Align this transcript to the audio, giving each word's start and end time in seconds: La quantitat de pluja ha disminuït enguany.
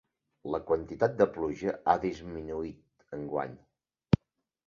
La 0.53 0.59
quantitat 0.69 1.17
de 1.17 1.25
pluja 1.35 1.75
ha 1.91 1.95
disminuït 2.07 3.15
enguany. 3.19 3.53